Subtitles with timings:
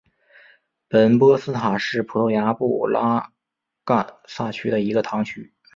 [0.89, 3.31] 本波斯塔是葡萄牙布拉
[3.85, 5.53] 干萨区的一个堂区。